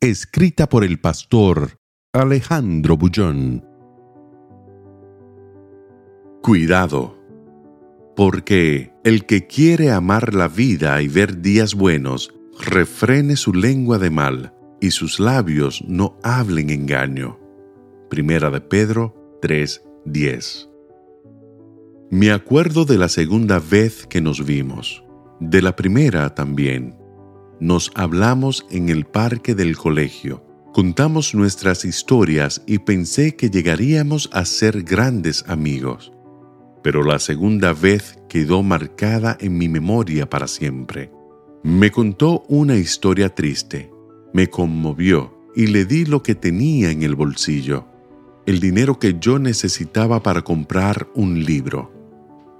Escrita 0.00 0.68
por 0.68 0.84
el 0.84 1.00
pastor 1.00 1.80
Alejandro 2.12 2.96
Bullón. 2.96 3.64
Cuidado, 6.40 7.18
porque 8.14 8.92
el 9.02 9.26
que 9.26 9.48
quiere 9.48 9.90
amar 9.90 10.34
la 10.34 10.46
vida 10.46 11.02
y 11.02 11.08
ver 11.08 11.40
días 11.42 11.74
buenos, 11.74 12.32
refrene 12.64 13.34
su 13.34 13.52
lengua 13.52 13.98
de 13.98 14.10
mal 14.10 14.54
y 14.80 14.92
sus 14.92 15.18
labios 15.18 15.82
no 15.88 16.16
hablen 16.22 16.70
engaño. 16.70 17.36
Primera 18.08 18.50
de 18.50 18.60
Pedro 18.60 19.40
3:10. 19.42 20.70
Me 22.12 22.30
acuerdo 22.30 22.84
de 22.84 22.98
la 22.98 23.08
segunda 23.08 23.58
vez 23.58 24.06
que 24.06 24.20
nos 24.20 24.46
vimos, 24.46 25.02
de 25.40 25.60
la 25.60 25.74
primera 25.74 26.36
también. 26.36 27.07
Nos 27.60 27.90
hablamos 27.96 28.66
en 28.70 28.88
el 28.88 29.04
parque 29.04 29.56
del 29.56 29.76
colegio, 29.76 30.44
contamos 30.72 31.34
nuestras 31.34 31.84
historias 31.84 32.62
y 32.66 32.78
pensé 32.78 33.34
que 33.34 33.50
llegaríamos 33.50 34.30
a 34.32 34.44
ser 34.44 34.84
grandes 34.84 35.44
amigos. 35.48 36.12
Pero 36.84 37.02
la 37.02 37.18
segunda 37.18 37.72
vez 37.72 38.20
quedó 38.28 38.62
marcada 38.62 39.36
en 39.40 39.58
mi 39.58 39.68
memoria 39.68 40.30
para 40.30 40.46
siempre. 40.46 41.10
Me 41.64 41.90
contó 41.90 42.44
una 42.46 42.76
historia 42.76 43.34
triste, 43.34 43.90
me 44.32 44.46
conmovió 44.46 45.36
y 45.56 45.66
le 45.66 45.84
di 45.84 46.04
lo 46.04 46.22
que 46.22 46.36
tenía 46.36 46.92
en 46.92 47.02
el 47.02 47.16
bolsillo, 47.16 47.88
el 48.46 48.60
dinero 48.60 49.00
que 49.00 49.16
yo 49.18 49.40
necesitaba 49.40 50.22
para 50.22 50.42
comprar 50.42 51.08
un 51.16 51.44
libro. 51.44 51.92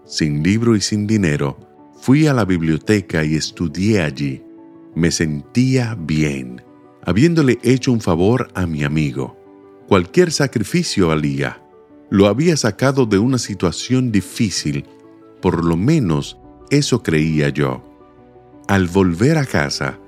Sin 0.04 0.42
libro 0.42 0.74
y 0.74 0.80
sin 0.80 1.06
dinero, 1.06 1.56
fui 2.00 2.26
a 2.26 2.34
la 2.34 2.44
biblioteca 2.44 3.24
y 3.24 3.36
estudié 3.36 4.02
allí 4.02 4.42
me 4.98 5.12
sentía 5.12 5.96
bien, 5.98 6.62
habiéndole 7.04 7.58
hecho 7.62 7.92
un 7.92 8.00
favor 8.00 8.50
a 8.54 8.66
mi 8.66 8.82
amigo. 8.82 9.36
Cualquier 9.86 10.32
sacrificio 10.32 11.08
valía. 11.08 11.62
Lo 12.10 12.26
había 12.26 12.56
sacado 12.56 13.06
de 13.06 13.18
una 13.18 13.38
situación 13.38 14.10
difícil, 14.10 14.84
por 15.40 15.64
lo 15.64 15.76
menos 15.76 16.36
eso 16.70 17.02
creía 17.02 17.48
yo. 17.48 17.84
Al 18.66 18.88
volver 18.88 19.38
a 19.38 19.46
casa, 19.46 19.98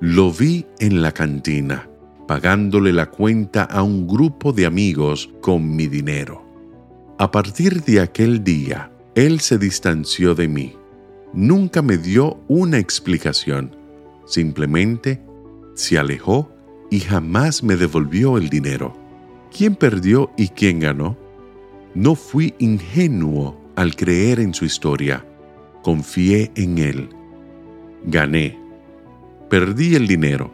lo 0.00 0.30
vi 0.30 0.64
en 0.78 1.02
la 1.02 1.12
cantina, 1.12 1.88
pagándole 2.28 2.92
la 2.92 3.10
cuenta 3.10 3.64
a 3.64 3.82
un 3.82 4.06
grupo 4.06 4.52
de 4.52 4.66
amigos 4.66 5.28
con 5.40 5.74
mi 5.74 5.88
dinero. 5.88 6.44
A 7.18 7.30
partir 7.30 7.82
de 7.82 8.00
aquel 8.00 8.44
día, 8.44 8.92
él 9.14 9.40
se 9.40 9.58
distanció 9.58 10.34
de 10.34 10.46
mí. 10.46 10.76
Nunca 11.32 11.82
me 11.82 11.98
dio 11.98 12.38
una 12.48 12.78
explicación 12.78 13.85
Simplemente 14.26 15.22
se 15.74 15.98
alejó 15.98 16.50
y 16.90 17.00
jamás 17.00 17.62
me 17.62 17.76
devolvió 17.76 18.36
el 18.36 18.48
dinero. 18.48 18.94
¿Quién 19.56 19.74
perdió 19.74 20.30
y 20.36 20.48
quién 20.48 20.80
ganó? 20.80 21.16
No 21.94 22.14
fui 22.14 22.54
ingenuo 22.58 23.58
al 23.76 23.94
creer 23.94 24.40
en 24.40 24.52
su 24.52 24.64
historia. 24.64 25.24
Confié 25.82 26.50
en 26.56 26.78
él. 26.78 27.08
Gané. 28.04 28.58
Perdí 29.48 29.94
el 29.94 30.06
dinero, 30.06 30.50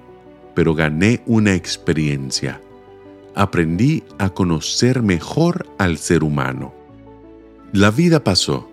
pero 0.54 0.74
gané 0.74 1.22
una 1.26 1.54
experiencia. 1.54 2.60
Aprendí 3.34 4.04
a 4.18 4.28
conocer 4.30 5.02
mejor 5.02 5.66
al 5.78 5.96
ser 5.96 6.22
humano. 6.22 6.74
La 7.72 7.90
vida 7.90 8.22
pasó. 8.22 8.68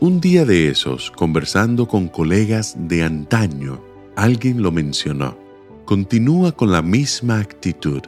Un 0.00 0.20
día 0.20 0.44
de 0.44 0.68
esos, 0.68 1.10
conversando 1.10 1.86
con 1.86 2.08
colegas 2.08 2.74
de 2.78 3.02
antaño, 3.02 3.82
alguien 4.16 4.62
lo 4.62 4.72
mencionó. 4.72 5.38
Continúa 5.84 6.52
con 6.52 6.72
la 6.72 6.82
misma 6.82 7.38
actitud, 7.38 8.02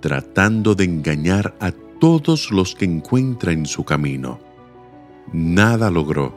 tratando 0.00 0.74
de 0.74 0.84
engañar 0.84 1.54
a 1.60 1.70
todos 2.00 2.50
los 2.50 2.74
que 2.74 2.84
encuentra 2.84 3.52
en 3.52 3.66
su 3.66 3.84
camino. 3.84 4.40
Nada 5.32 5.90
logró. 5.90 6.34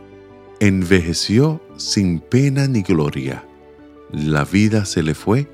Envejeció 0.59 1.61
sin 1.77 2.19
pena 2.19 2.67
ni 2.67 2.81
gloria. 2.81 3.43
La 4.11 4.43
vida 4.43 4.85
se 4.85 5.01
le 5.01 5.15
fue 5.15 5.49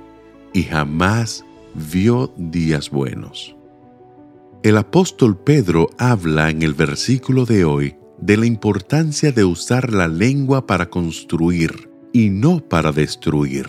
y 0.53 0.63
jamás 0.63 1.45
vio 1.73 2.33
días 2.37 2.89
buenos. 2.89 3.55
El 4.63 4.77
apóstol 4.77 5.37
Pedro 5.37 5.89
habla 5.97 6.49
en 6.49 6.63
el 6.63 6.73
versículo 6.73 7.45
de 7.45 7.65
hoy 7.65 7.95
de 8.19 8.37
la 8.37 8.45
importancia 8.45 9.31
de 9.31 9.43
usar 9.43 9.93
la 9.93 10.07
lengua 10.07 10.65
para 10.65 10.89
construir 10.89 11.94
y 12.15 12.29
no 12.29 12.61
para 12.61 12.93
destruir. 12.93 13.67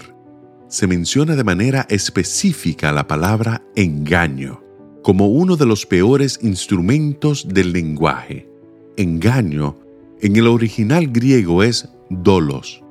Se 0.68 0.86
menciona 0.86 1.34
de 1.34 1.42
manera 1.42 1.84
específica 1.90 2.92
la 2.92 3.08
palabra 3.08 3.64
engaño 3.74 4.62
como 5.02 5.26
uno 5.26 5.56
de 5.56 5.66
los 5.66 5.84
peores 5.84 6.38
instrumentos 6.42 7.48
del 7.48 7.72
lenguaje. 7.72 8.48
Engaño 8.96 9.80
en 10.20 10.36
el 10.36 10.46
original 10.46 11.08
griego 11.08 11.64
es 11.64 11.88
dolos. 12.08 12.84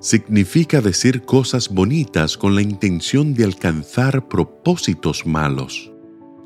Significa 0.00 0.80
decir 0.80 1.20
cosas 1.20 1.68
bonitas 1.68 2.38
con 2.38 2.54
la 2.54 2.62
intención 2.62 3.34
de 3.34 3.44
alcanzar 3.44 4.26
propósitos 4.26 5.26
malos. 5.26 5.92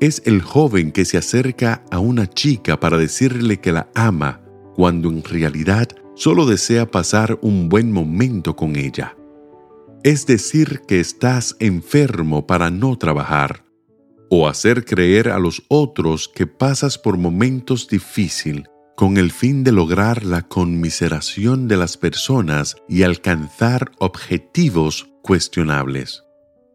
Es 0.01 0.21
el 0.25 0.41
joven 0.41 0.91
que 0.91 1.05
se 1.05 1.17
acerca 1.17 1.85
a 1.91 1.99
una 1.99 2.29
chica 2.29 2.77
para 2.77 2.97
decirle 2.97 3.61
que 3.61 3.71
la 3.71 3.89
ama, 3.95 4.41
cuando 4.75 5.07
en 5.07 5.23
realidad 5.23 5.87
solo 6.15 6.45
desea 6.45 6.89
pasar 6.89 7.39
un 7.41 7.69
buen 7.69 7.91
momento 7.91 8.55
con 8.55 8.75
ella. 8.75 9.15
Es 10.03 10.25
decir, 10.25 10.81
que 10.87 10.99
estás 10.99 11.55
enfermo 11.59 12.45
para 12.45 12.69
no 12.69 12.97
trabajar, 12.97 13.63
o 14.29 14.47
hacer 14.47 14.83
creer 14.83 15.29
a 15.29 15.39
los 15.39 15.63
otros 15.69 16.27
que 16.27 16.47
pasas 16.47 16.97
por 16.97 17.17
momentos 17.17 17.87
difíciles 17.87 18.65
con 18.95 19.17
el 19.17 19.31
fin 19.31 19.63
de 19.63 19.71
lograr 19.71 20.23
la 20.23 20.43
conmiseración 20.43 21.67
de 21.67 21.77
las 21.77 21.97
personas 21.97 22.75
y 22.87 23.03
alcanzar 23.03 23.91
objetivos 23.97 25.09
cuestionables. 25.21 26.23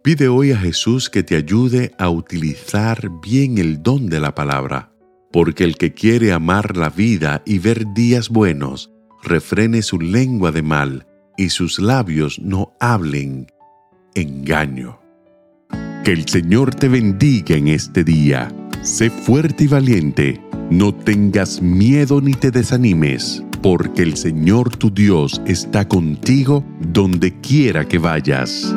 Pide 0.03 0.29
hoy 0.29 0.53
a 0.53 0.59
Jesús 0.59 1.11
que 1.11 1.23
te 1.23 1.37
ayude 1.37 1.93
a 1.99 2.09
utilizar 2.09 3.11
bien 3.23 3.59
el 3.59 3.83
don 3.83 4.09
de 4.09 4.21
la 4.21 4.35
palabra, 4.35 4.93
porque 5.33 5.65
el 5.65 5.77
que 5.77 5.93
quiere 5.93 6.33
amar 6.33 6.77
la 6.77 6.91
vida 6.91 7.43
y 7.45 7.59
ver 7.59 7.93
días 7.95 8.29
buenos, 8.29 8.91
refrene 9.23 9.83
su 9.83 10.01
lengua 10.01 10.53
de 10.53 10.63
mal 10.63 11.07
y 11.37 11.51
sus 11.51 11.79
labios 11.79 12.39
no 12.41 12.73
hablen 12.81 13.47
engaño. 14.15 15.01
Que 16.05 16.13
el 16.13 16.29
Señor 16.29 16.75
te 16.75 16.89
bendiga 16.89 17.57
en 17.57 17.69
este 17.69 18.05
día. 18.05 18.53
Sé 18.83 19.11
fuerte 19.11 19.65
y 19.65 19.67
valiente. 19.67 20.41
No 20.71 20.95
tengas 20.95 21.63
miedo 21.63 22.21
ni 22.21 22.33
te 22.33 22.51
desanimes, 22.51 23.43
porque 23.63 24.03
el 24.03 24.17
Señor 24.17 24.77
tu 24.77 24.91
Dios 24.91 25.41
está 25.47 25.87
contigo 25.87 26.65
donde 26.81 27.39
quiera 27.41 27.87
que 27.87 27.99
vayas. 27.99 28.75